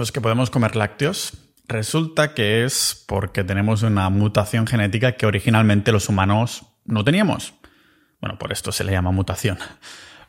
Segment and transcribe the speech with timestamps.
[0.00, 1.34] los que podemos comer lácteos,
[1.68, 7.52] resulta que es porque tenemos una mutación genética que originalmente los humanos no teníamos.
[8.18, 9.58] Bueno, por esto se le llama mutación.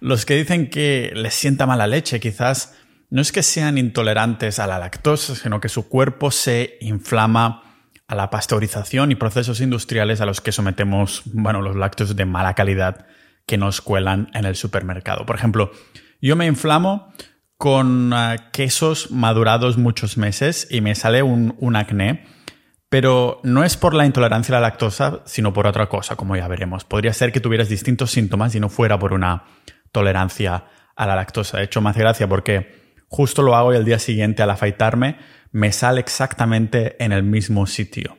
[0.01, 2.75] Los que dicen que les sienta mala leche, quizás
[3.09, 7.63] no es que sean intolerantes a la lactosa, sino que su cuerpo se inflama
[8.07, 12.55] a la pasteurización y procesos industriales a los que sometemos, bueno, los lácteos de mala
[12.55, 13.05] calidad
[13.45, 15.25] que nos cuelan en el supermercado.
[15.25, 15.71] Por ejemplo,
[16.21, 17.13] yo me inflamo
[17.61, 22.25] con eh, quesos madurados muchos meses y me sale un, un acné,
[22.89, 26.47] pero no es por la intolerancia a la lactosa, sino por otra cosa, como ya
[26.47, 26.85] veremos.
[26.85, 29.43] Podría ser que tuvieras distintos síntomas y no fuera por una
[29.91, 31.59] tolerancia a la lactosa.
[31.59, 35.17] De hecho, hace gracia porque justo lo hago y el día siguiente al afeitarme
[35.51, 38.17] me sale exactamente en el mismo sitio.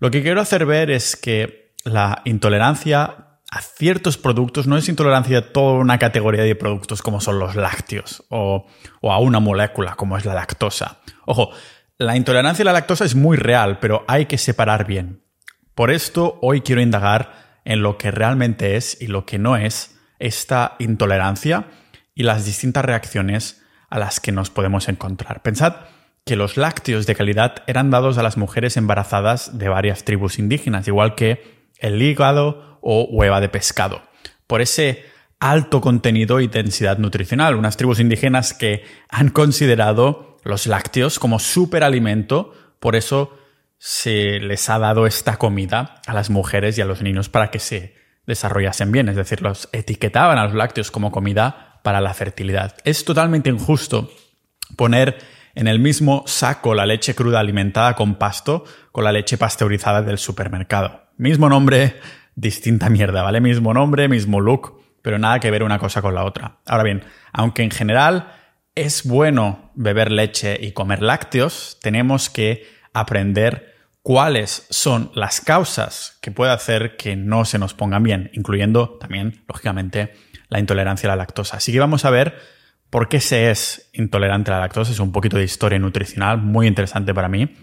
[0.00, 5.38] Lo que quiero hacer ver es que la intolerancia a ciertos productos no es intolerancia
[5.38, 8.66] a toda una categoría de productos como son los lácteos o,
[9.02, 10.98] a una molécula como es la lactosa.
[11.26, 11.50] Ojo,
[11.98, 15.22] la intolerancia a la lactosa es muy real, pero hay que separar bien.
[15.74, 19.96] Por esto hoy quiero indagar en lo que realmente es y lo que no es
[20.18, 21.66] esta intolerancia
[22.14, 25.42] y las distintas reacciones a las que nos podemos encontrar.
[25.42, 25.74] Pensad
[26.24, 30.88] que los lácteos de calidad eran dados a las mujeres embarazadas de varias tribus indígenas,
[30.88, 34.02] igual que el hígado o hueva de pescado.
[34.46, 35.04] Por ese
[35.38, 37.56] alto contenido y densidad nutricional.
[37.56, 43.36] Unas tribus indígenas que han considerado los lácteos como superalimento, por eso
[43.78, 47.58] se les ha dado esta comida a las mujeres y a los niños para que
[47.58, 47.94] se
[48.26, 52.74] desarrollasen bien, es decir, los etiquetaban a los lácteos como comida para la fertilidad.
[52.84, 54.10] Es totalmente injusto
[54.76, 55.18] poner
[55.54, 60.18] en el mismo saco la leche cruda alimentada con pasto con la leche pasteurizada del
[60.18, 61.05] supermercado.
[61.18, 61.96] Mismo nombre,
[62.34, 63.40] distinta mierda, ¿vale?
[63.40, 66.58] Mismo nombre, mismo look, pero nada que ver una cosa con la otra.
[66.66, 68.34] Ahora bien, aunque en general
[68.74, 76.30] es bueno beber leche y comer lácteos, tenemos que aprender cuáles son las causas que
[76.30, 80.12] puede hacer que no se nos pongan bien, incluyendo también, lógicamente,
[80.48, 81.56] la intolerancia a la lactosa.
[81.56, 82.36] Así que vamos a ver
[82.90, 84.92] por qué se es intolerante a la lactosa.
[84.92, 87.54] Es un poquito de historia nutricional muy interesante para mí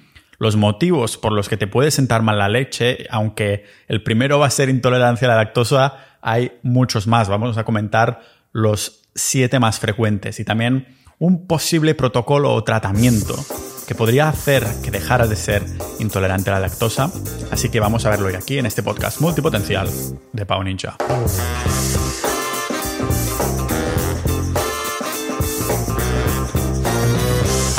[0.44, 4.48] los motivos por los que te puede sentar mal la leche, aunque el primero va
[4.48, 7.30] a ser intolerancia a la lactosa, hay muchos más.
[7.30, 8.22] Vamos a comentar
[8.52, 13.36] los siete más frecuentes y también un posible protocolo o tratamiento
[13.88, 15.64] que podría hacer que dejaras de ser
[16.00, 17.10] intolerante a la lactosa.
[17.50, 19.90] Así que vamos a verlo hoy aquí en este podcast multipotencial
[20.34, 20.98] de Pau Ninja.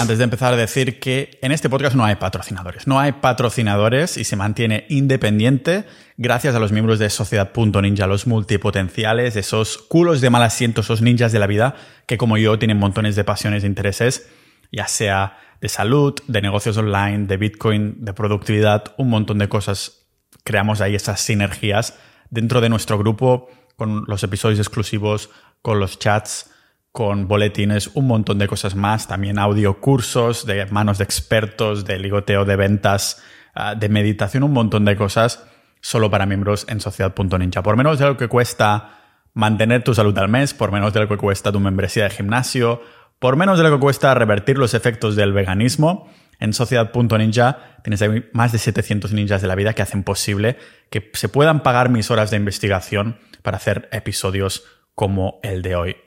[0.05, 2.87] Antes de empezar a decir que en este podcast no hay patrocinadores.
[2.87, 5.87] No hay patrocinadores y se mantiene independiente
[6.19, 11.33] gracias a los miembros de Sociedad.ninja, los multipotenciales, esos culos de mal asiento, esos ninjas
[11.33, 11.77] de la vida
[12.07, 14.29] que como yo tienen montones de pasiones e intereses,
[14.71, 20.07] ya sea de salud, de negocios online, de Bitcoin, de productividad, un montón de cosas.
[20.45, 21.99] Creamos ahí esas sinergias
[22.29, 25.31] dentro de nuestro grupo con los episodios exclusivos,
[25.63, 26.51] con los chats
[26.95, 31.99] con boletines, un montón de cosas más, también audio cursos de manos de expertos, de
[31.99, 33.21] ligoteo de ventas,
[33.53, 35.45] ah, de meditación, un montón de cosas
[35.81, 37.65] solo para miembros en sociedad.ninja.
[37.65, 39.01] Por menos de lo que cuesta
[39.33, 42.81] mantener tu salud al mes, por menos de lo que cuesta tu membresía de gimnasio,
[43.19, 48.25] por menos de lo que cuesta revertir los efectos del veganismo, en sociedad.ninja tienes ahí
[48.33, 50.59] más de 700 ninjas de la vida que hacen posible
[50.91, 56.04] que se puedan pagar mis horas de investigación para hacer episodios como el de hoy.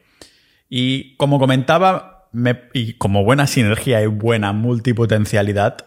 [0.69, 2.29] Y como comentaba,
[2.73, 5.77] y como buena sinergia y buena multipotencialidad,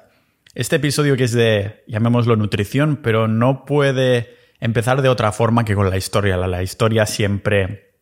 [0.55, 5.75] este episodio que es de, llamémoslo nutrición, pero no puede empezar de otra forma que
[5.75, 6.37] con la historia.
[6.37, 7.95] La, la historia siempre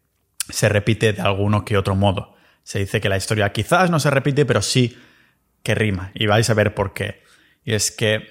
[0.49, 2.37] se repite de alguno que otro modo.
[2.63, 4.99] Se dice que la historia quizás no se repite, pero sí
[5.63, 6.11] que rima.
[6.15, 7.23] Y vais a ver por qué.
[7.65, 8.27] Y es que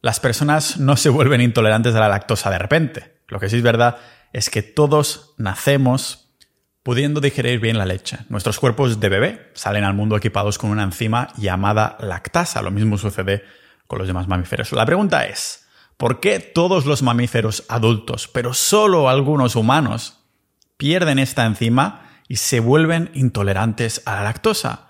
[0.00, 3.14] las personas no se vuelven intolerantes a la lactosa de repente.
[3.28, 3.96] Lo que sí es verdad
[4.32, 6.23] es que todos nacemos
[6.84, 8.18] pudiendo digerir bien la leche.
[8.28, 12.62] Nuestros cuerpos de bebé salen al mundo equipados con una enzima llamada lactasa.
[12.62, 13.42] Lo mismo sucede
[13.86, 14.70] con los demás mamíferos.
[14.70, 15.66] La pregunta es,
[15.96, 20.18] ¿por qué todos los mamíferos adultos, pero solo algunos humanos,
[20.76, 24.88] pierden esta enzima y se vuelven intolerantes a la lactosa?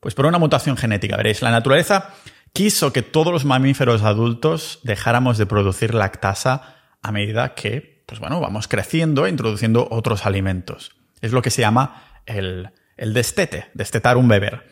[0.00, 1.42] Pues por una mutación genética, veréis.
[1.42, 2.10] La naturaleza
[2.52, 8.40] quiso que todos los mamíferos adultos dejáramos de producir lactasa a medida que, pues bueno,
[8.40, 10.96] vamos creciendo e introduciendo otros alimentos.
[11.20, 14.66] Es lo que se llama el, destete, destetar un beber.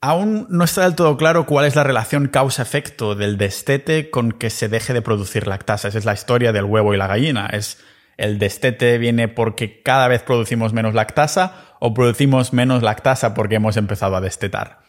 [0.00, 4.50] Aún no está del todo claro cuál es la relación causa-efecto del destete con que
[4.50, 5.88] se deje de producir lactasa.
[5.88, 7.46] Esa es la historia del huevo y la gallina.
[7.46, 7.78] Es
[8.16, 13.76] el destete viene porque cada vez producimos menos lactasa o producimos menos lactasa porque hemos
[13.76, 14.80] empezado a destetar.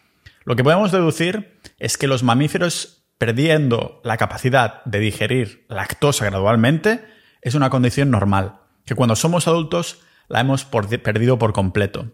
[0.45, 7.05] Lo que podemos deducir es que los mamíferos perdiendo la capacidad de digerir lactosa gradualmente
[7.41, 12.11] es una condición normal, que cuando somos adultos la hemos perdido por completo.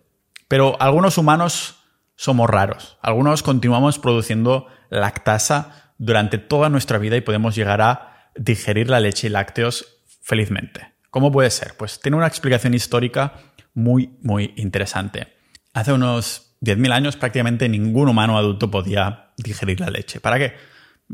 [0.48, 1.84] Pero algunos humanos
[2.16, 2.98] somos raros.
[3.02, 9.28] Algunos continuamos produciendo lactasa durante toda nuestra vida y podemos llegar a digerir la leche
[9.28, 10.94] y lácteos felizmente.
[11.10, 11.76] ¿Cómo puede ser?
[11.78, 13.34] Pues tiene una explicación histórica
[13.74, 15.28] muy, muy interesante.
[15.74, 20.20] Hace unos 10.000 años prácticamente ningún humano adulto podía digerir la leche.
[20.20, 20.54] ¿Para qué?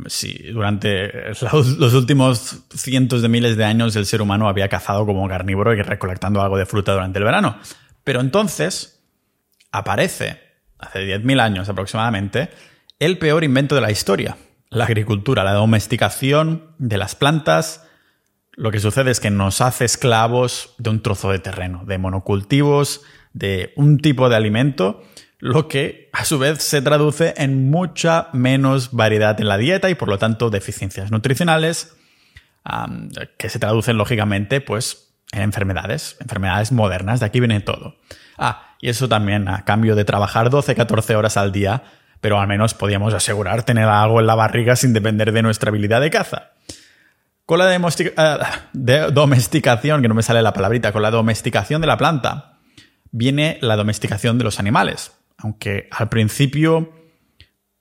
[0.08, 5.28] Si durante los últimos cientos de miles de años el ser humano había cazado como
[5.30, 7.58] carnívoro y recolectando algo de fruta durante el verano.
[8.04, 9.04] Pero entonces
[9.72, 10.40] aparece
[10.80, 12.50] hace 10.000 años aproximadamente,
[13.00, 14.38] el peor invento de la historia,
[14.70, 17.88] la agricultura, la domesticación de las plantas.
[18.54, 23.02] Lo que sucede es que nos hace esclavos de un trozo de terreno, de monocultivos,
[23.34, 25.04] de un tipo de alimento,
[25.40, 29.96] lo que a su vez se traduce en mucha menos variedad en la dieta y
[29.96, 31.96] por lo tanto deficiencias nutricionales,
[33.38, 37.98] que se traducen lógicamente pues en enfermedades, enfermedades modernas, de aquí viene todo.
[38.38, 41.84] Ah, y eso también a cambio de trabajar 12-14 horas al día,
[42.22, 46.02] pero al menos podíamos asegurar tener algo en la barriga sin depender de nuestra habilidad
[46.02, 46.52] de caza.
[47.46, 47.66] Con la
[48.18, 52.58] ah, domesticación, que no me sale la palabrita, con la domesticación de la planta,
[53.12, 55.12] viene la domesticación de los animales.
[55.46, 56.92] Aunque al principio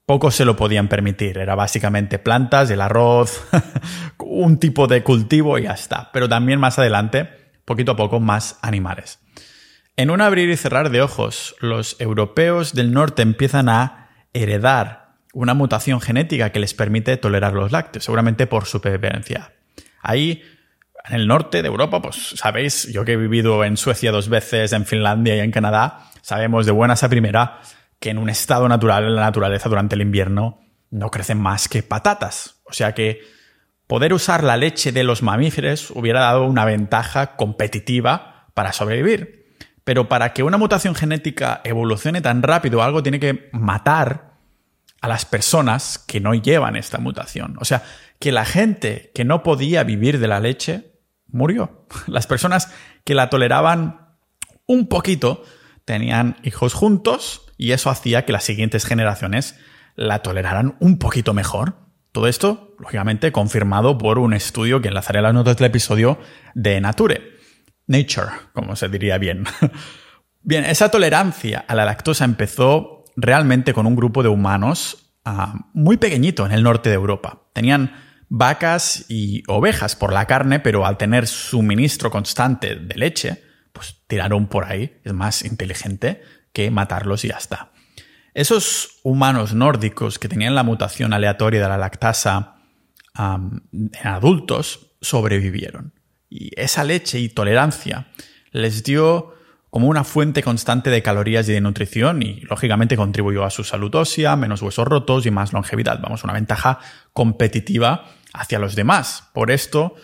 [0.05, 1.38] pocos se lo podían permitir.
[1.38, 3.43] Era básicamente plantas, el arroz,
[4.19, 6.11] un tipo de cultivo y ya está.
[6.12, 7.26] Pero también más adelante,
[7.64, 9.19] poquito a poco, más animales.
[9.96, 15.55] En un abrir y cerrar de ojos, los europeos del norte empiezan a heredar una
[15.55, 19.55] mutación genética que les permite tolerar los lácteos, seguramente por supervivencia.
[20.02, 20.43] Ahí,
[21.08, 24.75] en el norte de Europa, pues sabéis, yo que he vivido en Suecia dos veces,
[24.75, 27.61] en Finlandia y en Canadá, sabemos de buenas a primera
[28.00, 30.59] que en un estado natural, en la naturaleza, durante el invierno,
[30.91, 32.62] no crecen más que patatas.
[32.65, 33.21] O sea que
[33.87, 39.55] poder usar la leche de los mamíferos hubiera dado una ventaja competitiva para sobrevivir.
[39.85, 44.38] Pero para que una mutación genética evolucione tan rápido, algo tiene que matar
[45.03, 47.59] a las personas que no llevan esta mutación.
[47.61, 47.82] O sea,
[48.19, 50.91] que la gente que no podía vivir de la leche
[51.29, 51.87] murió.
[52.06, 52.73] Las personas
[53.05, 54.17] que la toleraban
[54.67, 55.44] un poquito
[55.84, 59.58] tenían hijos juntos y eso hacía que las siguientes generaciones
[59.96, 61.76] la toleraran un poquito mejor.
[62.12, 66.19] Todo esto, lógicamente, confirmado por un estudio que enlazaré a las notas del episodio
[66.54, 67.22] de Nature.
[67.86, 69.44] Nature, como se diría bien.
[70.46, 75.96] Bien, esa tolerancia a la lactosa empezó realmente con un grupo de humanos ah, muy
[75.96, 77.48] pequeñito en el norte de Europa.
[77.54, 77.92] Tenían
[78.28, 83.44] vacas y ovejas por la carne, pero al tener suministro constante de leche,
[83.75, 84.99] pues tiraron por ahí.
[85.05, 86.23] Es más inteligente
[86.55, 87.73] que matarlos y ya está.
[88.32, 92.56] Esos humanos nórdicos que tenían la mutación aleatoria de la lactasa
[93.19, 95.93] en adultos sobrevivieron.
[96.31, 98.09] Y esa leche y tolerancia
[98.50, 99.35] les dio
[99.71, 103.93] como una fuente constante de calorías y de nutrición y lógicamente contribuyó a su salud
[103.94, 106.00] ósea, menos huesos rotos y más longevidad.
[106.00, 106.79] Vamos, una ventaja
[107.12, 109.31] competitiva hacia los demás.
[109.32, 109.97] Por esto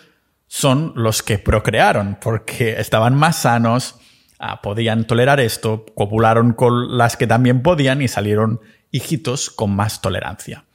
[0.53, 3.95] son los que procrearon, porque estaban más sanos,
[4.37, 8.59] ah, podían tolerar esto, copularon con las que también podían y salieron
[8.91, 10.65] hijitos con más tolerancia.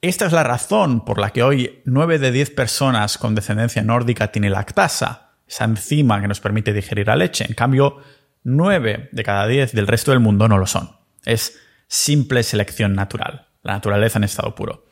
[0.00, 4.32] Esta es la razón por la que hoy 9 de 10 personas con descendencia nórdica
[4.32, 7.44] tienen lactasa, esa enzima que nos permite digerir la leche.
[7.46, 7.98] En cambio,
[8.44, 10.92] 9 de cada 10 del resto del mundo no lo son.
[11.26, 11.58] Es
[11.88, 14.86] simple selección natural, la naturaleza en estado puro.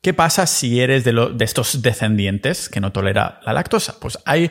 [0.00, 3.98] ¿Qué pasa si eres de, estos descendientes que no tolera la lactosa?
[4.00, 4.50] Pues hay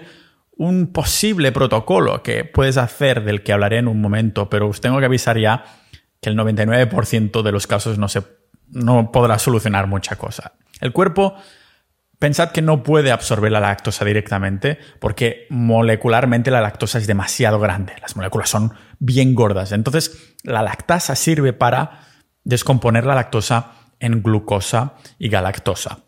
[0.57, 4.99] un posible protocolo que puedes hacer del que hablaré en un momento, pero os tengo
[4.99, 5.63] que avisar ya
[6.19, 8.23] que el 99% de los casos no se
[8.69, 10.53] no podrá solucionar mucha cosa.
[10.81, 11.35] El cuerpo,
[12.19, 17.93] pensad que no puede absorber la lactosa directamente porque molecularmente la lactosa es demasiado grande.
[18.01, 19.71] Las moléculas son bien gordas.
[19.71, 22.01] Entonces, la lactasa sirve para
[22.43, 25.99] descomponer la lactosa en glucosa y galactosa.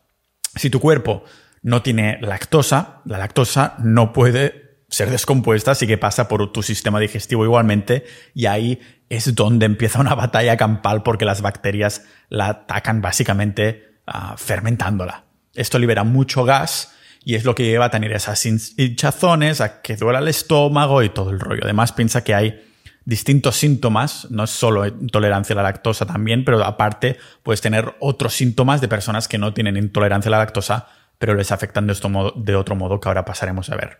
[0.55, 1.24] Si tu cuerpo
[1.62, 7.00] no tiene lactosa, la lactosa no puede ser descompuesta, así que pasa por tu sistema
[7.00, 8.79] digestivo igualmente y ahí
[9.10, 15.25] es donde empieza una batalla campal porque las bacterias la atacan básicamente ah, fermentándola.
[15.53, 19.96] Esto libera mucho gas y es lo que lleva a tener esas hinchazones, a que
[19.96, 21.62] duela el estómago y todo el rollo.
[21.63, 22.68] Además, piensa que hay
[23.09, 28.35] distintos síntomas, no es solo intolerancia a la lactosa también, pero aparte puedes tener otros
[28.35, 30.87] síntomas de personas que no tienen intolerancia a la lactosa,
[31.17, 33.97] pero les afectan de, otro modo que ahora pasaremos a ver.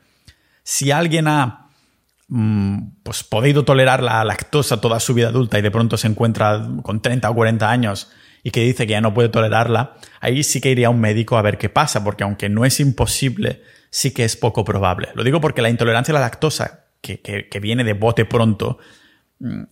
[0.62, 1.70] Si alguien ha
[2.28, 6.70] mm, pues podido tolerar la lactosa toda su vida adulta y de pronto se encuentra
[6.84, 8.12] con 30 o 40 años
[8.44, 11.36] y que dice que ya no puede tolerarla, ahí sí que iría a un médico
[11.36, 15.10] a ver qué pasa, porque aunque no es imposible, sí que es poco probable.
[15.16, 18.78] Lo digo porque la intolerancia a la lactosa, que, que viene de bote pronto,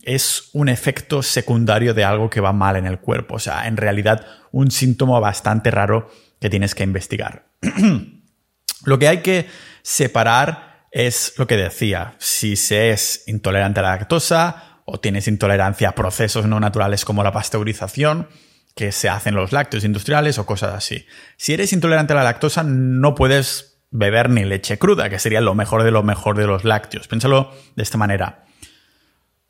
[0.02, 3.36] es un efecto secundario de algo que va mal en el cuerpo.
[3.36, 6.10] O sea, en realidad un síntoma bastante raro
[6.40, 7.46] que tienes que investigar.
[8.84, 9.46] lo que hay que
[9.82, 15.90] separar es lo que decía, si se es intolerante a la lactosa o tienes intolerancia
[15.90, 18.28] a procesos no naturales como la pasteurización,
[18.74, 21.04] que se hacen los lácteos industriales o cosas así.
[21.36, 25.54] Si eres intolerante a la lactosa, no puedes beber ni leche cruda, que sería lo
[25.54, 27.08] mejor de lo mejor de los lácteos.
[27.08, 28.44] Piénsalo de esta manera.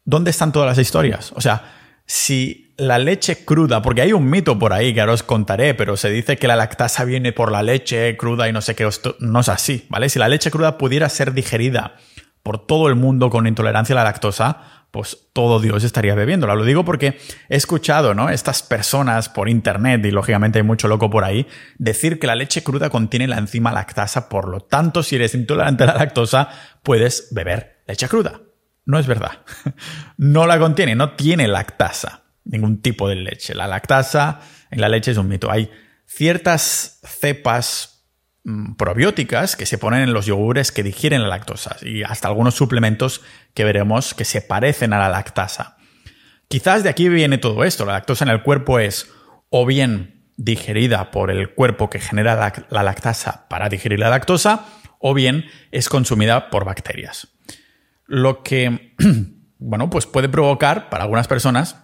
[0.09, 1.33] ¿Dónde están todas las historias?
[1.37, 5.23] O sea, si la leche cruda, porque hay un mito por ahí que ahora os
[5.23, 8.75] contaré, pero se dice que la lactasa viene por la leche cruda y no sé
[8.75, 8.89] qué,
[9.21, 10.09] no es así, ¿vale?
[10.09, 11.97] Si la leche cruda pudiera ser digerida
[12.43, 16.55] por todo el mundo con intolerancia a la lactosa, pues todo Dios estaría bebiéndola.
[16.55, 17.19] Lo digo porque
[17.51, 18.31] he escuchado, ¿no?
[18.31, 21.47] Estas personas por internet, y lógicamente hay mucho loco por ahí,
[21.77, 25.85] decir que la leche cruda contiene la enzima lactasa, por lo tanto, si eres intolerante
[25.85, 26.49] a la lactosa,
[26.83, 28.41] puedes beber leche cruda.
[28.89, 29.43] No es verdad.
[30.17, 33.55] No la contiene, no tiene lactasa, ningún tipo de leche.
[33.55, 34.41] La lactasa
[34.71, 35.53] en la leche es un mito.
[35.53, 35.71] Hay
[36.07, 38.07] ciertas cepas
[38.43, 42.55] mm, probióticas que se ponen en los yogures que digieren la lactosa y hasta algunos
[42.55, 43.21] suplementos
[43.55, 45.77] que veremos que se parecen a la lactasa.
[46.49, 47.85] Quizás de aquí viene todo esto.
[47.85, 49.13] La lactosa en el cuerpo es
[49.51, 54.65] o bien digerida por el cuerpo que genera la, la lactasa para digerir la lactosa,
[54.99, 57.38] o bien es consumida por bacterias
[58.09, 58.95] lo que,
[59.59, 61.77] bueno, pues puede provocar para algunas personas,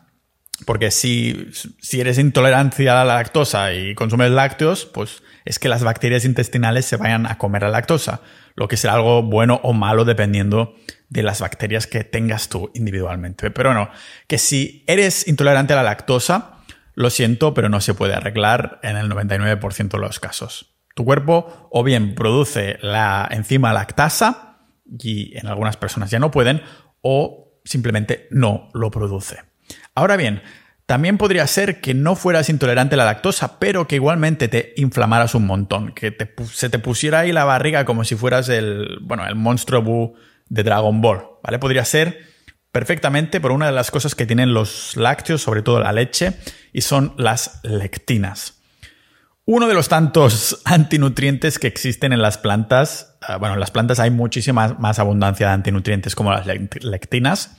[0.66, 1.49] porque si,
[1.81, 6.87] si eres intolerante a la lactosa y consumes lácteos, pues es que las bacterias intestinales
[6.87, 8.23] se vayan a comer la lactosa,
[8.57, 10.75] lo que será algo bueno o malo dependiendo
[11.09, 13.50] de las bacterias que tengas tú individualmente.
[13.50, 13.90] Pero bueno,
[14.26, 16.62] que si eres intolerante a la lactosa,
[16.95, 20.75] lo siento, pero no se puede arreglar en el 99% de los casos.
[20.95, 24.53] Tu cuerpo o bien produce la enzima lactasa,
[24.87, 26.62] y en algunas personas ya no pueden,
[27.00, 29.38] o simplemente no lo produce.
[29.95, 30.43] Ahora bien,
[30.87, 35.35] también podría ser que no fueras intolerante a la lactosa, pero que igualmente te inflamaras
[35.35, 36.14] un montón, que
[36.53, 40.14] se te pusiera ahí la barriga como si fueras el, bueno, el monstruo Buu
[40.49, 41.59] de Dragon Ball, ¿vale?
[41.59, 42.35] Podría ser
[42.71, 46.35] perfectamente por una de las cosas que tienen los lácteos, sobre todo la leche,
[46.73, 48.53] y son las lectinas.
[49.46, 54.00] Uno de los tantos antinutrientes que existen en las plantas, ah, bueno, en las plantas
[54.00, 57.56] hay muchísima más abundancia de antinutrientes como las lectinas,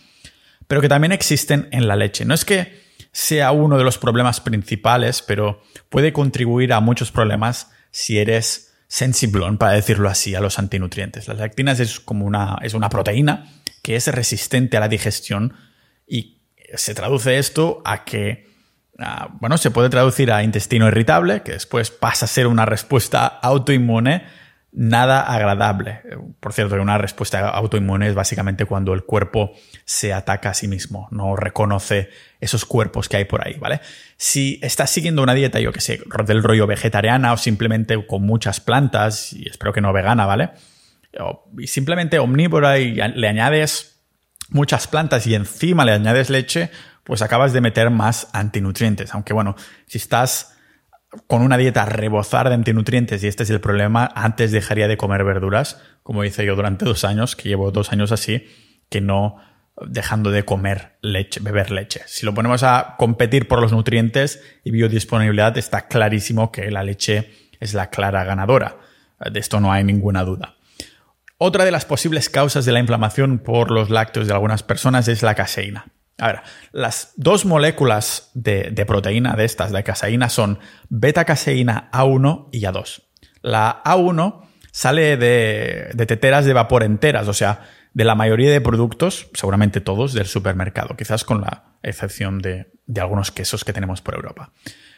[0.67, 2.25] pero que también existen en la leche.
[2.25, 7.71] No es que sea uno de los problemas principales, pero puede contribuir a muchos problemas
[7.91, 11.27] si eres sensiblón, para decirlo así, a los antinutrientes.
[11.27, 13.51] Las lectinas es como una, es una proteína
[13.81, 15.53] que es resistente a la digestión
[16.07, 16.41] y
[16.73, 18.54] se traduce esto a que
[18.99, 23.25] Ah, bueno, se puede traducir a intestino irritable, que después pasa a ser una respuesta
[23.25, 24.23] autoinmune
[24.75, 26.01] nada agradable.
[26.39, 29.53] Por cierto, una respuesta autoinmune es básicamente cuando el cuerpo
[29.85, 32.09] se ataca a sí mismo, no reconoce
[32.41, 33.79] esos cuerpos que hay por ahí, ¿vale?
[34.17, 38.59] Si estás siguiendo una dieta, yo que sé, del rollo vegetariana o simplemente con muchas
[38.59, 40.51] plantas, y espero que no vegana, ¿vale?
[41.57, 44.01] y simplemente omnívora y le añades
[44.49, 46.71] muchas plantas y encima le añades leche,
[47.05, 49.13] pues acabas de meter más antinutrientes.
[49.13, 50.57] Aunque bueno, si estás
[51.27, 55.23] con una dieta rebozar de antinutrientes y este es el problema, antes dejaría de comer
[55.23, 58.45] verduras, como hice yo durante dos años, que llevo dos años así,
[58.89, 59.37] que no
[59.81, 62.01] dejando de comer leche, beber leche.
[62.07, 67.31] Si lo ponemos a competir por los nutrientes y biodisponibilidad, está clarísimo que la leche
[67.59, 68.77] es la clara ganadora.
[69.19, 70.55] De esto no hay ninguna duda.
[71.37, 75.21] Otra de las posibles causas de la inflamación por los lácteos de algunas personas es
[75.21, 75.87] la caseína.
[76.17, 76.41] A ver,
[76.71, 83.01] las dos moléculas de, proteína de estas, de caseína, son beta-caseína A1 y A2.
[83.41, 84.41] La A1
[84.71, 90.13] sale de, teteras de vapor enteras, o sea, de la mayoría de productos, seguramente todos,
[90.13, 94.51] del supermercado, quizás con la excepción de, de algunos quesos que tenemos por Europa.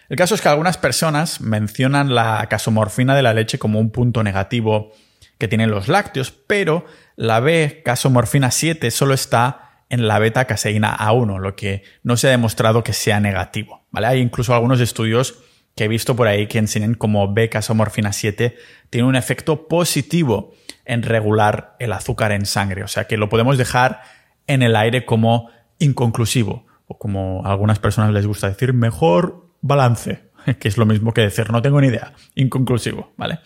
[0.10, 4.24] El caso es que algunas personas mencionan la casomorfina de la leche como un punto
[4.24, 4.94] negativo
[5.38, 10.98] que tienen los lácteos, pero la B, casomorfina 7, solo está en la beta caseína
[10.98, 13.86] A1, lo que no se ha demostrado que sea negativo.
[13.92, 14.08] ¿vale?
[14.08, 15.40] Hay incluso algunos estudios
[15.76, 18.58] que he visto por ahí que enseñan como B casomorfina 7
[18.90, 20.54] tiene un efecto positivo
[20.86, 22.84] en regular el azúcar en sangre.
[22.84, 24.02] O sea que lo podemos dejar
[24.48, 26.66] en el aire como inconclusivo.
[26.88, 30.28] O como a algunas personas les gusta decir, mejor balance.
[30.60, 32.14] Que es lo mismo que decir, no tengo ni idea.
[32.34, 33.40] Inconclusivo, ¿vale?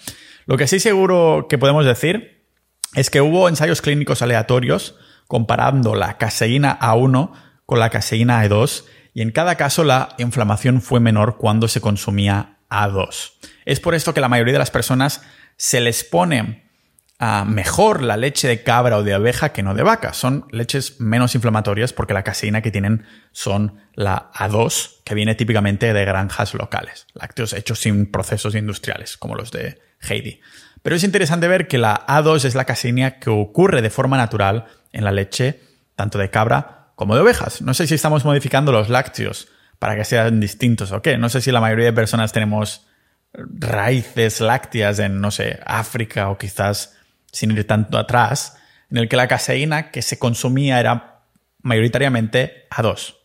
[0.45, 2.45] Lo que sí seguro que podemos decir
[2.93, 4.95] es que hubo ensayos clínicos aleatorios
[5.31, 7.31] comparando la caseína A1
[7.65, 8.83] con la caseína A2
[9.13, 13.35] y en cada caso la inflamación fue menor cuando se consumía A2.
[13.63, 15.21] Es por esto que la mayoría de las personas
[15.55, 16.69] se les pone
[17.17, 20.11] ah, mejor la leche de cabra o de abeja que no de vaca.
[20.11, 25.93] Son leches menos inflamatorias porque la caseína que tienen son la A2, que viene típicamente
[25.93, 30.41] de granjas locales, lácteos hechos sin procesos industriales, como los de Heidi.
[30.81, 34.65] Pero es interesante ver que la A2 es la caseína que ocurre de forma natural
[34.91, 35.59] en la leche,
[35.95, 37.61] tanto de cabra como de ovejas.
[37.61, 39.47] No sé si estamos modificando los lácteos
[39.79, 41.17] para que sean distintos o qué.
[41.17, 42.85] No sé si la mayoría de personas tenemos
[43.33, 46.97] raíces lácteas en, no sé, África o quizás
[47.31, 48.57] sin ir tanto atrás,
[48.89, 51.21] en el que la caseína que se consumía era
[51.61, 53.15] mayoritariamente A2.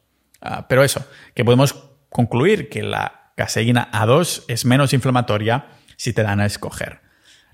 [0.40, 1.04] Ah, pero eso,
[1.35, 1.75] que podemos
[2.08, 7.00] concluir que la caseína A2 es menos inflamatoria si te dan a escoger.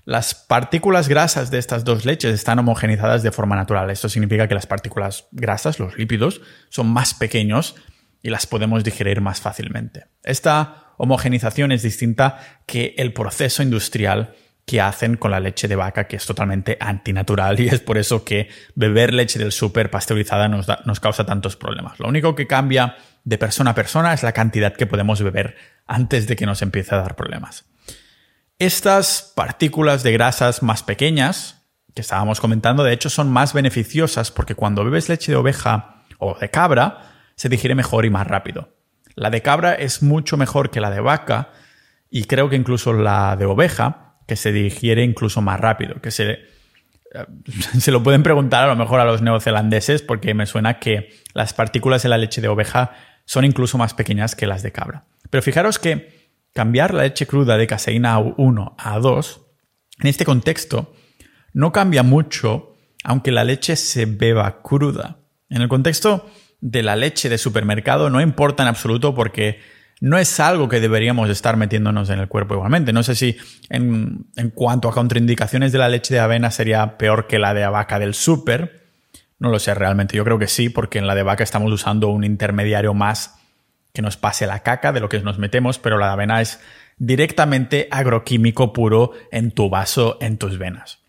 [0.05, 3.89] Las partículas grasas de estas dos leches están homogenizadas de forma natural.
[3.89, 7.75] Esto significa que las partículas grasas, los lípidos, son más pequeños
[8.21, 10.07] y las podemos digerir más fácilmente.
[10.23, 16.07] Esta homogenización es distinta que el proceso industrial que hacen con la leche de vaca,
[16.07, 20.67] que es totalmente antinatural y es por eso que beber leche del súper pasteurizada nos,
[20.85, 21.99] nos causa tantos problemas.
[21.99, 25.55] Lo único que cambia de persona a persona es la cantidad que podemos beber
[25.87, 27.65] antes de que nos empiece a dar problemas.
[28.59, 34.55] Estas partículas de grasas más pequeñas, que estábamos comentando, de hecho son más beneficiosas porque
[34.55, 38.69] cuando bebes leche de oveja o de cabra, se digiere mejor y más rápido.
[39.15, 41.51] La de cabra es mucho mejor que la de vaca
[42.09, 46.31] y creo que incluso la de oveja, que se digiere incluso más rápido, que se,
[46.31, 47.25] eh,
[47.79, 51.53] se lo pueden preguntar a lo mejor a los neozelandeses porque me suena que las
[51.53, 52.91] partículas de la leche de oveja
[53.25, 55.05] son incluso más pequeñas que las de cabra.
[55.29, 56.12] Pero fijaros que
[56.53, 59.39] cambiar la leche cruda de caseína A1 a A2,
[59.99, 60.93] en este contexto,
[61.53, 65.17] no cambia mucho aunque la leche se beba cruda.
[65.49, 66.29] En el contexto
[66.61, 69.59] de la leche de supermercado no importa en absoluto porque
[69.99, 72.93] no es algo que deberíamos estar metiéndonos en el cuerpo igualmente.
[72.93, 73.37] No sé si
[73.69, 77.67] en, en cuanto a contraindicaciones de la leche de avena sería peor que la de
[77.67, 78.83] vaca del súper.
[79.37, 80.15] No lo sé realmente.
[80.15, 83.35] Yo creo que sí, porque en la de vaca estamos usando un intermediario más
[83.93, 86.59] que nos pase la caca de lo que nos metemos, pero la avena es
[86.97, 90.99] directamente agroquímico puro en tu vaso, en tus venas.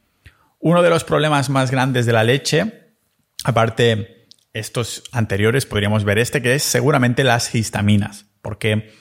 [0.59, 2.95] Uno de los problemas más grandes de la leche,
[3.43, 8.93] aparte estos anteriores, podríamos ver este, que es seguramente las histaminas, porque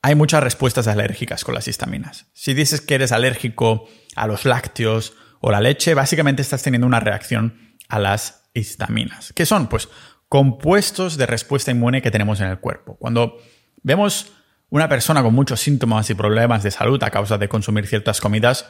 [0.00, 2.26] hay muchas respuestas alérgicas con las histaminas.
[2.32, 7.00] Si dices que eres alérgico a los lácteos o la leche, básicamente estás teniendo una
[7.00, 9.32] reacción a las histaminas.
[9.34, 9.68] ¿Qué son?
[9.68, 9.88] Pues
[10.32, 12.96] compuestos de respuesta inmune que tenemos en el cuerpo.
[12.96, 13.36] Cuando
[13.82, 14.32] vemos
[14.70, 18.66] una persona con muchos síntomas y problemas de salud a causa de consumir ciertas comidas,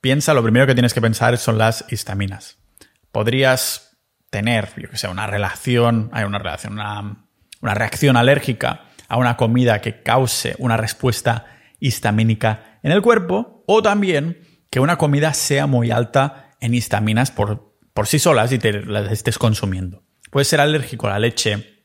[0.00, 2.56] piensa, lo primero que tienes que pensar son las histaminas.
[3.12, 3.98] Podrías
[4.30, 7.26] tener, yo que sé, una relación, hay una relación, una,
[7.60, 11.44] una reacción alérgica a una comida que cause una respuesta
[11.80, 14.38] histamínica en el cuerpo, o también
[14.70, 19.12] que una comida sea muy alta en histaminas por, por sí solas y te las
[19.12, 20.03] estés consumiendo.
[20.34, 21.84] Puedes ser alérgico a la leche,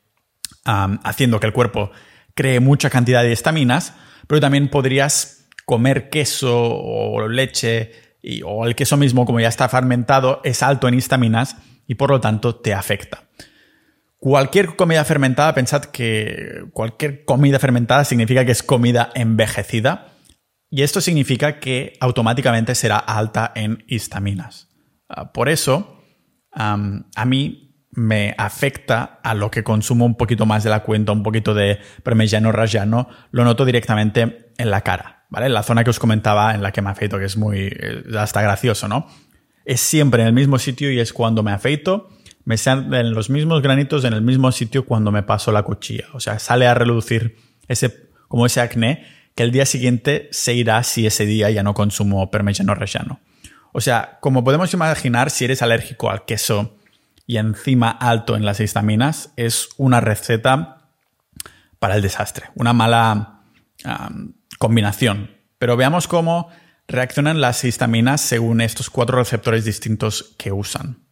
[0.64, 1.92] haciendo que el cuerpo
[2.34, 3.94] cree mucha cantidad de estaminas,
[4.26, 7.92] pero también podrías comer queso o leche
[8.44, 12.20] o el queso mismo, como ya está fermentado, es alto en histaminas y por lo
[12.20, 13.22] tanto te afecta.
[14.16, 20.08] Cualquier comida fermentada, pensad que cualquier comida fermentada significa que es comida envejecida
[20.68, 24.68] y esto significa que automáticamente será alta en histaminas.
[25.08, 26.02] Ah, por eso,
[26.50, 31.22] a mí me afecta a lo que consumo un poquito más de la cuenta, un
[31.22, 35.46] poquito de parmigiano rallano, lo noto directamente en la cara, ¿vale?
[35.46, 38.04] En la zona que os comentaba en la que me afeito, que es muy, eh,
[38.16, 39.08] hasta gracioso, ¿no?
[39.64, 42.08] Es siempre en el mismo sitio y es cuando me afeito,
[42.44, 46.06] me salen los mismos granitos en el mismo sitio cuando me paso la cuchilla.
[46.14, 47.36] O sea, sale a relucir
[47.68, 51.74] ese, como ese acné que el día siguiente se irá si ese día ya no
[51.74, 53.20] consumo parmigiano rallano.
[53.72, 56.76] O sea, como podemos imaginar, si eres alérgico al queso,
[57.30, 60.88] y encima alto en las histaminas es una receta
[61.78, 63.42] para el desastre, una mala
[64.58, 65.30] combinación.
[65.56, 66.48] Pero veamos cómo
[66.88, 71.04] reaccionan las histaminas según estos cuatro receptores distintos que usan.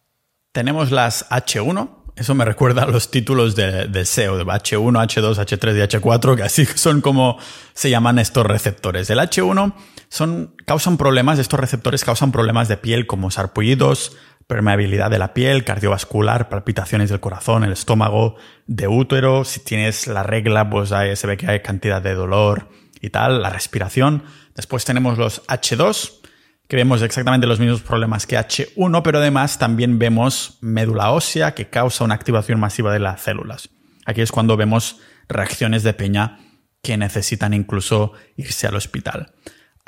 [0.50, 5.76] Tenemos las H1, eso me recuerda a los títulos de, SEO, de H1, H2, H3
[5.76, 7.38] y H4, que así son como
[7.74, 9.08] se llaman estos receptores.
[9.10, 9.72] El H1
[10.08, 14.16] son, causan problemas, estos receptores causan problemas de piel como sarpullidos,
[14.48, 20.22] permeabilidad de la piel, cardiovascular, palpitaciones del corazón, el estómago, de útero, si tienes la
[20.22, 24.24] regla, pues ahí se ve que hay cantidad de dolor y tal, la respiración.
[24.56, 26.20] Después tenemos los H2,
[26.66, 31.68] que vemos exactamente los mismos problemas que H1, pero además también vemos médula ósea que
[31.68, 33.68] causa una activación masiva de las células.
[34.06, 36.40] Aquí es cuando vemos reacciones de peña
[36.82, 39.34] que necesitan incluso irse al hospital.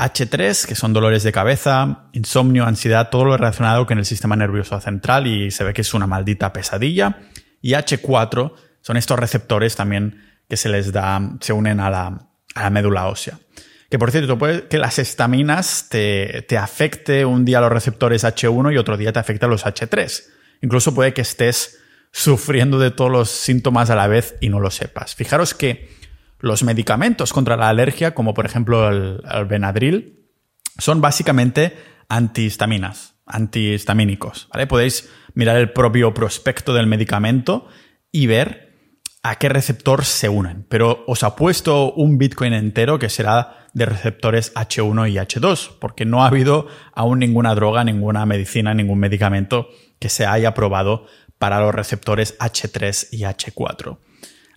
[0.01, 4.81] H3, que son dolores de cabeza, insomnio, ansiedad, todo lo relacionado con el sistema nervioso
[4.81, 7.19] central y se ve que es una maldita pesadilla.
[7.61, 13.09] Y H4 son estos receptores también que se les da, se unen a la, médula
[13.09, 13.39] ósea.
[13.91, 18.73] Que por cierto, puede que las estaminas te, te afecte un día los receptores H1
[18.73, 20.25] y otro día te afecta los H3.
[20.63, 21.79] Incluso puede que estés
[22.13, 25.15] sufriendo de todos los síntomas a la vez y no lo sepas.
[25.15, 26.00] Fijaros que
[26.41, 30.29] los medicamentos contra la alergia, como por ejemplo el, Benadryl,
[30.79, 31.77] son básicamente
[32.09, 34.49] antihistaminas, antihistamínicos.
[34.69, 37.69] Podéis mirar el propio prospecto del medicamento
[38.11, 38.71] y ver
[39.23, 40.67] a qué receptor se unen.
[40.69, 46.23] Pero os apuesto un Bitcoin entero que será de receptores H1 y H2, porque no
[46.23, 51.07] ha habido aún ninguna droga, ninguna medicina, ningún medicamento que se haya probado
[51.39, 53.99] para los receptores H3 y H4.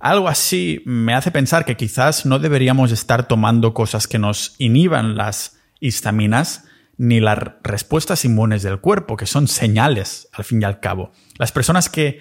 [0.03, 5.15] Algo así me hace pensar que quizás no deberíamos estar tomando cosas que nos inhiban
[5.15, 6.65] las histaminas
[6.97, 11.13] ni las respuestas inmunes del cuerpo, que son señales al fin y al cabo.
[11.37, 12.19] Las personas que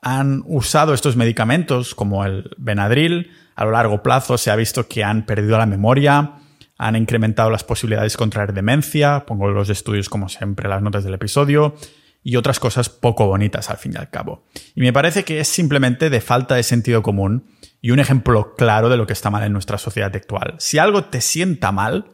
[0.00, 5.02] han usado estos medicamentos, como el Benadryl, a lo largo plazo se ha visto que
[5.02, 6.34] han perdido la memoria,
[6.78, 11.14] han incrementado las posibilidades de contraer demencia, pongo los estudios como siempre las notas del
[11.14, 11.74] episodio,
[12.24, 14.46] y otras cosas poco bonitas al fin y al cabo.
[14.74, 17.44] Y me parece que es simplemente de falta de sentido común
[17.82, 20.54] y un ejemplo claro de lo que está mal en nuestra sociedad actual.
[20.58, 22.06] Si algo te sienta mal,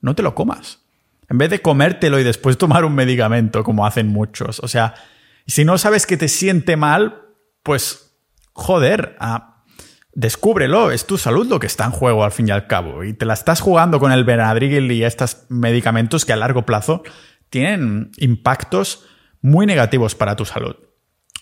[0.00, 0.84] no te lo comas.
[1.28, 4.60] En vez de comértelo y después tomar un medicamento, como hacen muchos.
[4.60, 4.94] O sea,
[5.48, 7.22] si no sabes que te siente mal,
[7.64, 8.16] pues
[8.52, 9.64] joder, ah,
[10.12, 13.02] descúbrelo, es tu salud lo que está en juego al fin y al cabo.
[13.02, 17.02] Y te la estás jugando con el Benadryl y estos medicamentos que a largo plazo
[17.50, 19.04] tienen impactos
[19.46, 20.74] muy negativos para tu salud.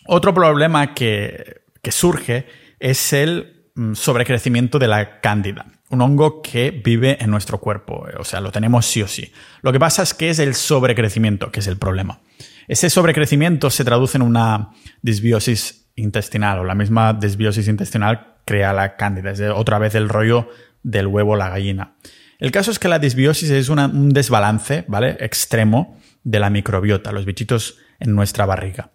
[0.06, 2.46] Otro problema que, surge
[2.78, 8.24] es el mm, sobrecrecimiento de la cándida, un hongo que vive en nuestro cuerpo, o
[8.24, 9.32] sea, lo tenemos sí o sí.
[9.62, 12.20] Lo que pasa es que es el sobrecrecimiento que es el problema.
[12.68, 18.96] Ese sobrecrecimiento se traduce en una disbiosis intestinal, o la misma disbiosis intestinal crea la
[18.96, 20.50] cándida, es otra vez el rollo
[20.82, 21.94] del huevo la gallina.
[22.38, 25.16] El caso es que la disbiosis es un desbalance, ¿vale?
[25.20, 27.12] Extremo de la microbiota.
[27.12, 28.90] Los bichitos en nuestra barriga.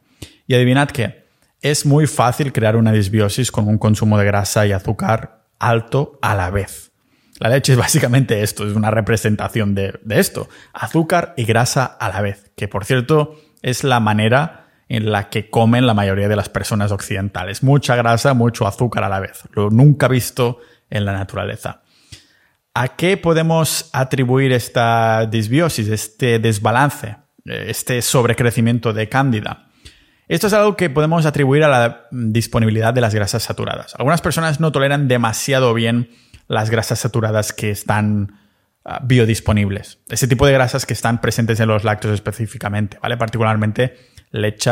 [0.47, 1.25] Y adivinad qué,
[1.61, 6.35] es muy fácil crear una disbiosis con un consumo de grasa y azúcar alto a
[6.35, 6.91] la vez.
[7.39, 12.21] La leche es básicamente esto, es una representación de, esto, azúcar y grasa a la
[12.21, 16.49] vez, que por cierto es la manera en la que comen la mayoría de las
[16.49, 17.61] personas occidentales.
[17.63, 19.43] Mucha grasa, mucho azúcar a la vez.
[19.53, 20.59] Lo nunca visto
[20.89, 21.83] en la naturaleza.
[22.73, 27.17] ¿A qué podemos atribuir esta disbiosis, este desbalance?
[27.49, 29.69] Este sobrecrecimiento de cándida.
[30.27, 33.95] Esto es algo que podemos atribuir a la disponibilidad de las grasas saturadas.
[33.95, 36.11] Algunas personas no toleran demasiado bien
[36.47, 38.33] las grasas saturadas que están
[38.85, 39.99] ah, biodisponibles.
[40.09, 43.17] Ese tipo de grasas que están presentes en los lácteos específicamente, ¿vale?
[43.17, 43.97] Particularmente
[44.31, 44.71] leche,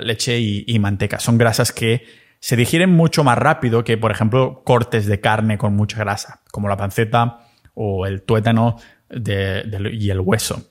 [0.00, 1.18] leche y manteca.
[1.18, 2.04] Son grasas que
[2.44, 6.68] se digieren mucho más rápido que, por ejemplo, cortes de carne con mucha grasa, como
[6.68, 7.38] la panceta
[7.72, 8.76] o el tuétano
[9.10, 10.68] y el hueso.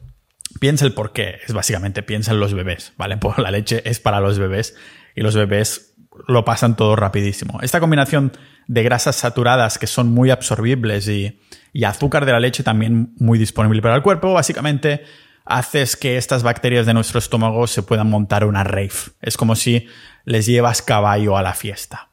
[0.59, 1.39] Piensa el por qué.
[1.45, 3.17] Es básicamente, piensa en los bebés, ¿vale?
[3.21, 4.75] Pues la leche es para los bebés
[5.15, 5.95] y los bebés
[6.27, 7.59] lo pasan todo rapidísimo.
[7.61, 8.31] Esta combinación
[8.67, 11.39] de grasas saturadas que son muy absorbibles y,
[11.85, 15.03] azúcar de la leche también muy disponible para el cuerpo, básicamente
[15.45, 18.91] haces que estas bacterias de nuestro estómago se puedan montar una rave.
[19.21, 19.87] Es como si
[20.23, 22.09] les llevas caballo a la fiesta.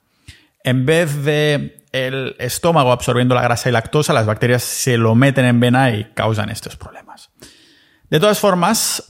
[0.64, 5.44] En vez de el estómago absorbiendo la grasa y lactosa, las bacterias se lo meten
[5.44, 7.29] en vena y causan estos problemas.
[8.10, 9.04] De todas formas,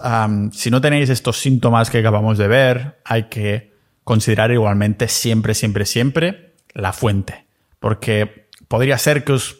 [0.52, 5.86] si no tenéis estos síntomas que acabamos de ver, hay que considerar igualmente siempre, siempre,
[5.86, 7.46] siempre la fuente.
[7.78, 9.56] Porque podría ser que os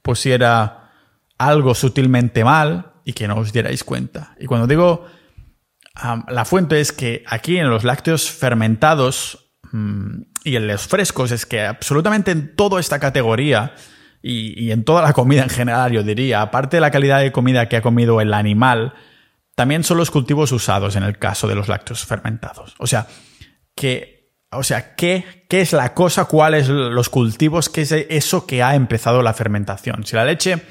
[0.00, 0.90] pusiera
[1.36, 4.34] algo sutilmente mal y que no os dierais cuenta.
[4.40, 5.06] Y cuando digo
[6.28, 11.44] la fuente es que aquí en los lácteos fermentados mm, y en los frescos es
[11.44, 13.74] que absolutamente en toda esta categoría
[14.20, 17.68] y, en toda la comida en general, yo diría, aparte de la calidad de comida
[17.68, 18.94] que ha comido el animal,
[19.54, 22.74] también son los cultivos usados en el caso de los lácteos fermentados.
[22.78, 23.06] O sea,
[23.74, 26.24] que, o sea, ¿qué, qué es la cosa?
[26.24, 27.68] ¿Cuáles los cultivos?
[27.68, 30.04] ¿Qué es eso que ha empezado la fermentación?
[30.04, 30.62] Si la leche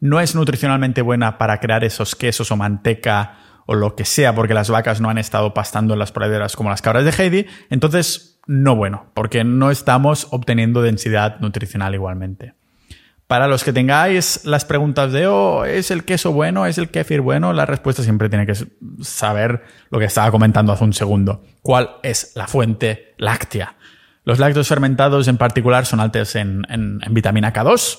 [0.00, 4.54] no es nutricionalmente buena para crear esos quesos o manteca o lo que sea, porque
[4.54, 8.40] las vacas no han estado pastando en las praderas como las cabras de Heidi, entonces
[8.46, 12.54] no bueno, porque no estamos obteniendo densidad nutricional igualmente.
[13.30, 16.66] Para los que tengáis las preguntas de, oh, ¿es el queso bueno?
[16.66, 17.52] ¿Es el kefir bueno?
[17.52, 18.54] La respuesta siempre tiene que
[19.02, 21.44] saber lo que estaba comentando hace un segundo.
[21.62, 23.76] ¿Cuál es la fuente láctea?
[24.24, 27.98] Los lácteos fermentados en particular son altos en, en vitamina K2,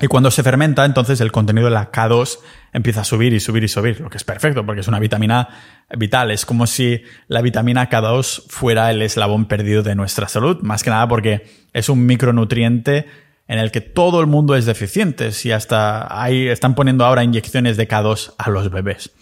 [0.00, 2.38] y cuando se fermenta, entonces el contenido de la K2
[2.72, 5.50] empieza a subir y subir y subir, lo que es perfecto porque es una vitamina
[5.98, 6.30] vital.
[6.30, 10.88] Es como si la vitamina K2 fuera el eslabón perdido de nuestra salud, más que
[10.88, 13.06] nada porque es un micronutriente
[13.52, 17.76] en el que todo el mundo es deficiente y hasta ahí están poniendo ahora inyecciones
[17.76, 19.12] de K2 a los bebés.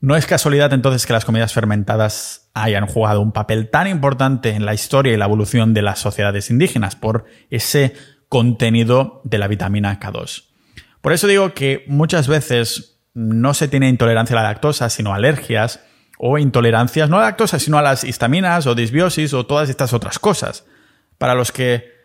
[0.00, 4.64] No es casualidad entonces que las comidas fermentadas hayan jugado un papel tan importante en
[4.64, 7.92] la historia y la evolución de las sociedades indígenas por ese
[8.30, 10.44] contenido de la vitamina K2.
[11.02, 15.80] Por eso digo que muchas veces no se tiene intolerancia a la lactosa, sino alergias
[16.18, 19.92] o intolerancias, no a la lactosa, sino a las histaminas o disbiosis o todas estas
[19.92, 20.64] otras cosas.
[21.18, 21.95] Para los que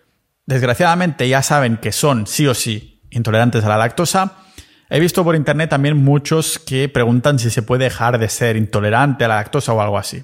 [0.53, 4.37] desgraciadamente ya saben que son sí o sí intolerantes a la lactosa,
[4.89, 9.25] he visto por internet también muchos que preguntan si se puede dejar de ser intolerante
[9.25, 10.23] a la lactosa o algo así.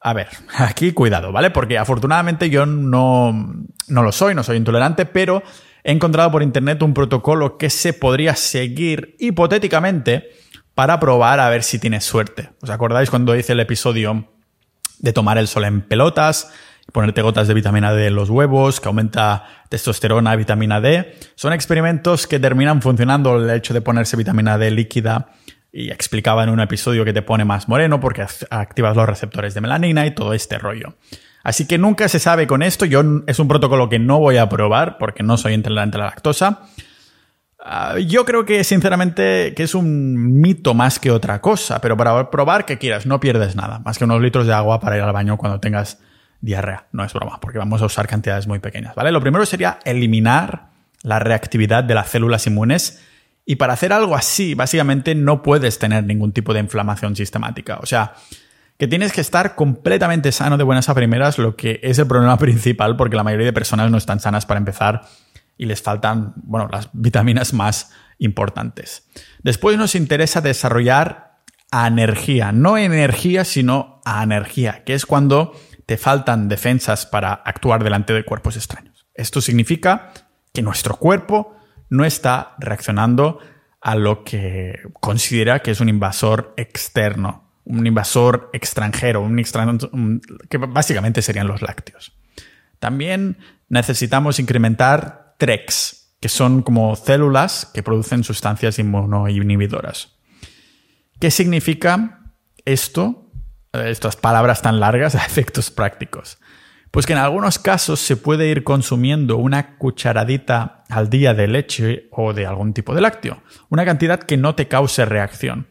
[0.00, 0.28] A ver,
[0.58, 1.50] aquí cuidado, ¿vale?
[1.50, 3.54] Porque afortunadamente yo no,
[3.88, 5.42] no lo soy, no soy intolerante, pero
[5.84, 10.30] he encontrado por internet un protocolo que se podría seguir hipotéticamente
[10.74, 12.50] para probar a ver si tienes suerte.
[12.60, 14.28] ¿Os acordáis cuando hice el episodio
[14.98, 16.52] de tomar el sol en pelotas?
[16.92, 21.14] Ponerte gotas de vitamina D en los huevos, que aumenta testosterona, vitamina D.
[21.34, 25.28] Son experimentos que terminan funcionando el hecho de ponerse vitamina D líquida
[25.72, 29.60] y explicaba en un episodio que te pone más moreno porque activas los receptores de
[29.60, 30.94] melanina y todo este rollo.
[31.44, 32.86] Así que nunca se sabe con esto.
[32.86, 36.06] Yo es un protocolo que no voy a probar porque no soy intolerante a la
[36.06, 36.62] lactosa.
[37.60, 42.30] Ah, yo creo que sinceramente que es un mito más que otra cosa, pero para
[42.30, 45.12] probar que quieras, no pierdes nada, más que unos litros de agua para ir al
[45.12, 46.00] baño cuando tengas
[46.46, 46.86] diarrea.
[46.92, 49.10] No es broma, porque vamos a usar cantidades muy pequeñas, ¿vale?
[49.10, 50.68] Lo primero sería eliminar
[51.02, 53.02] la reactividad de las células inmunes
[53.44, 57.78] y para hacer algo así, básicamente no puedes tener ningún tipo de inflamación sistemática.
[57.82, 58.14] O sea,
[58.78, 62.38] que tienes que estar completamente sano de buenas a primeras, lo que es el problema
[62.38, 65.02] principal, porque la mayoría de personas no están sanas para empezar
[65.58, 69.08] y les faltan, bueno, las vitaminas más importantes.
[69.42, 71.38] Después nos interesa desarrollar
[71.72, 75.52] energía, no energía, sino energía, que es cuando
[75.86, 79.06] te faltan defensas para actuar delante de cuerpos extraños.
[79.14, 80.12] Esto significa
[80.52, 81.56] que nuestro cuerpo
[81.88, 83.38] no está reaccionando
[83.80, 90.20] a lo que considera que es un invasor externo, un invasor extranjero, un
[90.50, 92.12] que básicamente serían los lácteos.
[92.80, 100.16] También necesitamos incrementar TREX, que son como células que producen sustancias inmunoinhibidoras.
[101.20, 102.32] ¿Qué significa
[102.64, 103.25] esto
[103.80, 106.38] estas palabras tan largas a efectos prácticos?
[106.90, 112.08] Pues que en algunos casos se puede ir consumiendo una cucharadita al día de leche
[112.10, 115.66] o de algún tipo de lácteo, una cantidad que no te cause reacción.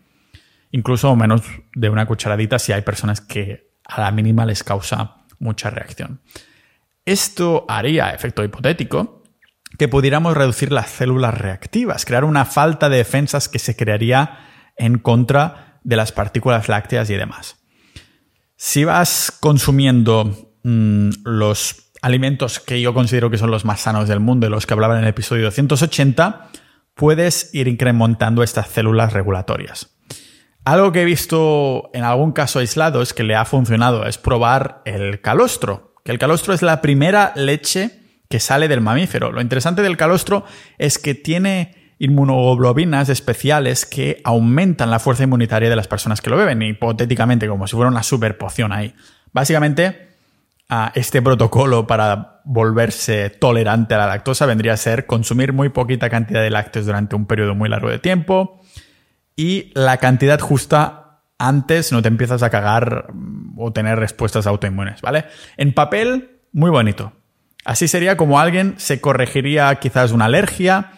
[0.71, 1.41] Incluso menos
[1.73, 6.21] de una cucharadita si hay personas que a la mínima les causa mucha reacción.
[7.05, 9.23] Esto haría, efecto hipotético,
[9.77, 14.39] que pudiéramos reducir las células reactivas, crear una falta de defensas que se crearía
[14.77, 17.64] en contra de las partículas lácteas y demás.
[18.57, 24.19] Si vas consumiendo mm, los alimentos que yo considero que son los más sanos del
[24.19, 26.49] mundo, de los que hablaba en el episodio 280,
[26.93, 29.97] puedes ir incrementando estas células regulatorias.
[30.63, 34.81] Algo que he visto en algún caso aislado es que le ha funcionado, es probar
[34.85, 37.91] el calostro, que el calostro es la primera leche
[38.29, 39.31] que sale del mamífero.
[39.31, 40.45] Lo interesante del calostro
[40.77, 46.37] es que tiene inmunoglobinas especiales que aumentan la fuerza inmunitaria de las personas que lo
[46.37, 48.93] beben, hipotéticamente como si fuera una super poción ahí.
[49.31, 50.09] Básicamente,
[50.95, 56.41] este protocolo para volverse tolerante a la lactosa vendría a ser consumir muy poquita cantidad
[56.41, 58.61] de lácteos durante un periodo muy largo de tiempo
[59.35, 65.01] y la cantidad justa antes no te empiezas a cagar mm, o tener respuestas autoinmunes,
[65.01, 65.25] ¿vale?
[65.57, 67.13] En papel, muy bonito.
[67.65, 70.91] Así sería como alguien se corregiría quizás una alergia,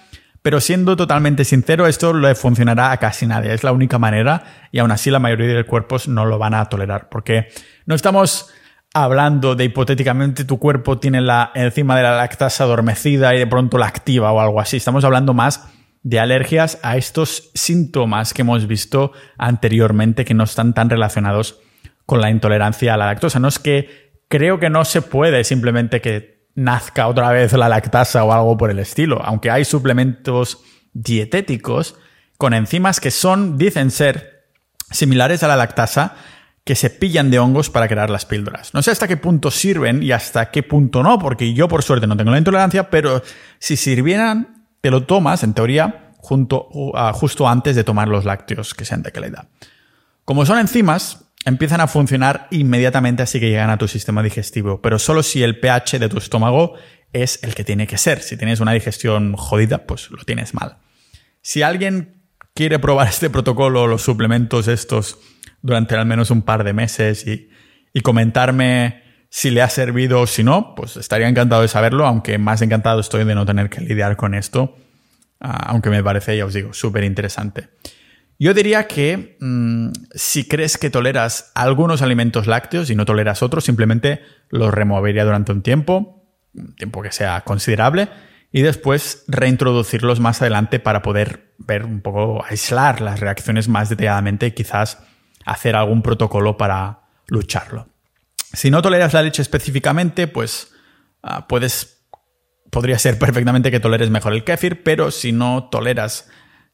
[0.47, 3.53] pero siendo totalmente sincero, esto le funcionará a casi nadie.
[3.53, 6.63] Es la única manera y aún así la mayoría de cuerpos no lo van a
[6.69, 7.09] tolerar.
[7.09, 7.49] Porque
[7.85, 8.49] no estamos
[8.93, 13.77] hablando de hipotéticamente tu cuerpo tiene la enzima de la lactasa adormecida y de pronto
[13.77, 14.77] la activa o algo así.
[14.77, 15.67] Estamos hablando más
[16.03, 21.59] de alergias a estos síntomas que hemos visto anteriormente que no están tan relacionados
[22.05, 23.41] con la intolerancia a la lactosa.
[23.41, 28.23] No es que creo que no se puede simplemente que nazca otra vez la lactasa
[28.23, 30.59] o algo por el estilo, aunque hay suplementos
[30.91, 31.95] dietéticos
[32.37, 34.47] con enzimas que son, dicen ser,
[34.89, 36.15] similares a la lactasa,
[36.63, 38.73] que se pillan de hongos para crear las píldoras.
[38.73, 42.07] No sé hasta qué punto sirven y hasta qué punto no, porque yo por suerte
[42.07, 43.21] no tengo la intolerancia, pero
[43.59, 48.73] si sirvieran, te lo tomas, en teoría, junto, uh, justo antes de tomar los lácteos
[48.73, 49.47] que sean de calidad.
[50.25, 54.99] Como son enzimas, empiezan a funcionar inmediatamente así que llegan a tu sistema digestivo, pero
[54.99, 56.73] solo si el pH de tu estómago
[57.13, 58.21] es el que tiene que ser.
[58.21, 60.79] Si tienes una digestión jodida, pues lo tienes mal.
[61.41, 65.19] Si alguien quiere probar este protocolo, los suplementos estos,
[65.61, 67.49] durante al menos un par de meses y,
[68.03, 72.61] comentarme si le ha servido o si no, pues estaría encantado de saberlo, aunque más
[72.61, 74.77] encantado estoy de no tener que lidiar con esto,
[75.39, 77.69] ah, aunque me parece, ya os digo, súper interesante.
[78.39, 83.63] Yo diría que mm, si crees que toleras algunos alimentos lácteos y no toleras otros,
[83.63, 86.23] simplemente los removería durante un tiempo,
[86.53, 88.09] un tiempo que sea considerable,
[88.51, 94.47] y después reintroducirlos más adelante para poder ver un poco, aislar las reacciones más detalladamente
[94.47, 94.99] y quizás
[95.45, 97.87] hacer algún protocolo para lucharlo.
[98.53, 100.71] Si no toleras la leche específicamente, pues
[101.23, 102.03] ah, puedes,
[102.69, 106.29] podría ser perfectamente que toleres mejor el kéfir, pero si no toleras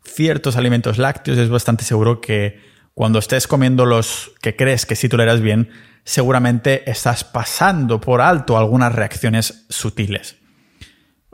[0.05, 2.61] ciertos alimentos lácteos, es bastante seguro que
[2.93, 5.69] cuando estés comiendo los que crees que sí toleras bien,
[6.03, 10.37] seguramente estás pasando por alto algunas reacciones sutiles.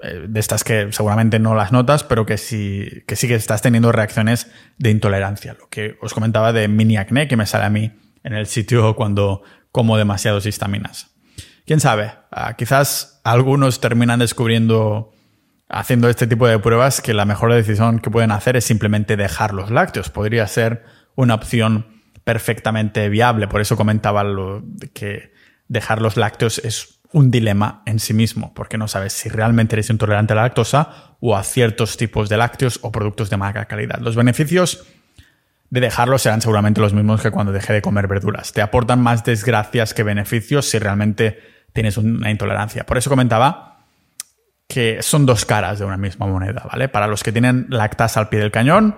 [0.01, 3.61] Eh, de estas que seguramente no las notas, pero que sí, que sí que estás
[3.61, 5.55] teniendo reacciones de intolerancia.
[5.59, 7.91] Lo que os comentaba de mini acné que me sale a mí
[8.23, 11.11] en el sitio cuando como demasiados histaminas.
[11.65, 15.11] Quién sabe, ah, quizás algunos terminan descubriendo
[15.69, 19.53] haciendo este tipo de pruebas que la mejor decisión que pueden hacer es simplemente dejar
[19.53, 20.09] los lácteos.
[20.09, 20.83] Podría ser
[21.15, 23.47] una opción perfectamente viable.
[23.47, 25.31] Por eso comentaba lo de que
[25.67, 29.89] dejar los lácteos es un dilema en sí mismo, porque no sabes si realmente eres
[29.89, 33.99] intolerante a la lactosa o a ciertos tipos de lácteos o productos de mala calidad.
[33.99, 34.85] Los beneficios
[35.69, 38.53] de dejarlos serán seguramente los mismos que cuando dejé de comer verduras.
[38.53, 41.39] Te aportan más desgracias que beneficios si realmente
[41.73, 42.85] tienes una intolerancia.
[42.85, 43.68] Por eso comentaba
[44.69, 46.87] que son dos caras de una misma moneda, ¿vale?
[46.89, 48.95] Para los que tienen lactasa al pie del cañón,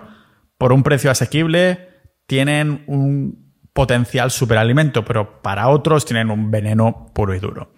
[0.58, 1.88] por un precio asequible,
[2.26, 7.72] tienen un potencial superalimento, pero para otros tienen un veneno puro y duro.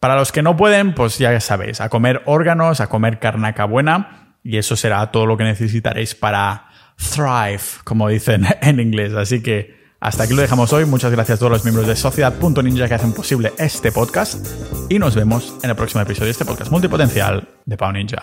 [0.00, 4.38] Para los que no pueden, pues ya sabéis, a comer órganos, a comer carnaca buena,
[4.42, 9.14] y eso será todo lo que necesitaréis para thrive, como dicen en inglés.
[9.14, 10.84] Así que hasta aquí lo dejamos hoy.
[10.84, 14.46] Muchas gracias a todos los miembros de Sociedad.ninja que hacen posible este podcast.
[14.90, 18.22] Y nos vemos en el próximo episodio de este podcast multipotencial de Pau Ninja.